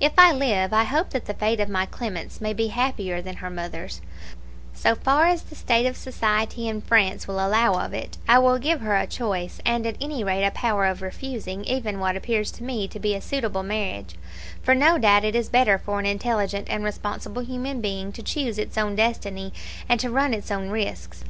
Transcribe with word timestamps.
If 0.00 0.12
I 0.18 0.32
live, 0.32 0.74
I 0.74 0.84
hope 0.84 1.08
that 1.14 1.24
the 1.24 1.32
fate 1.32 1.58
of 1.58 1.66
my 1.70 1.86
Clemence 1.86 2.42
may 2.42 2.52
be 2.52 2.66
happier 2.66 3.22
than 3.22 3.36
her 3.36 3.48
mother's, 3.48 4.02
so 4.74 4.94
far 4.94 5.28
as 5.28 5.40
the 5.44 5.54
state 5.54 5.86
of 5.86 5.96
society 5.96 6.68
in 6.68 6.82
France 6.82 7.26
will 7.26 7.36
allow 7.36 7.82
of 7.82 7.94
it: 7.94 8.18
I 8.28 8.38
will 8.38 8.58
give 8.58 8.82
her 8.82 8.98
a 8.98 9.06
choice, 9.06 9.62
and, 9.64 9.86
at 9.86 9.96
any 9.98 10.22
rate, 10.22 10.44
a 10.44 10.50
power 10.50 10.84
of 10.84 11.00
refusing 11.00 11.64
even 11.64 12.00
what 12.00 12.16
appears 12.16 12.50
to 12.50 12.62
me 12.62 12.86
to 12.88 13.00
be 13.00 13.14
a 13.14 13.22
suitable 13.22 13.62
marriage; 13.62 14.16
for 14.62 14.74
no 14.74 14.98
doubt 14.98 15.24
it 15.24 15.34
is 15.34 15.48
better 15.48 15.78
for 15.78 15.98
an 15.98 16.04
intelligent 16.04 16.68
and 16.68 16.84
responsible 16.84 17.40
human 17.40 17.80
being 17.80 18.12
to 18.12 18.22
choose 18.22 18.58
its 18.58 18.76
own 18.76 18.94
destiny, 18.94 19.54
and 19.88 19.98
to 20.00 20.10
run 20.10 20.34
its 20.34 20.50
own 20.50 20.68
risks. 20.68 21.24